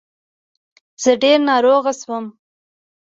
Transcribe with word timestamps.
زه 1.01 1.11
ډير 1.21 1.39
ناروغه 1.49 1.91
شوم 1.99 2.25